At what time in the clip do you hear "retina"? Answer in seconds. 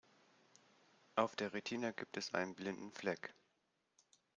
1.53-1.91